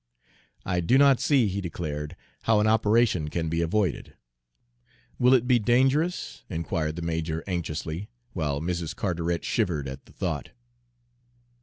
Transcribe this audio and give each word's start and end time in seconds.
"I 0.65 0.79
do 0.79 0.97
not 0.97 1.19
see," 1.19 1.45
he 1.47 1.61
declared, 1.61 2.15
"how 2.45 2.59
an 2.59 2.65
operation 2.65 3.29
can 3.29 3.49
be 3.49 3.61
avoided." 3.61 4.15
"Will 5.19 5.35
it 5.35 5.45
be 5.47 5.59
dangerous?" 5.59 6.41
inquired 6.49 6.95
the 6.95 7.03
major 7.03 7.43
anxiously, 7.45 8.09
while 8.33 8.61
Mrs. 8.61 8.95
Carteret 8.95 9.45
shivered 9.45 9.87
at 9.87 10.07
the 10.07 10.11
thought. 10.11 10.49